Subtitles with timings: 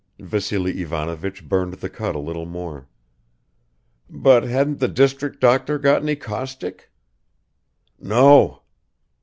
[0.19, 2.87] Vassily Ivanovich burned the cut a little more.
[4.09, 6.89] "But hadn't the district doctor got any caustic?"
[7.99, 8.63] "No."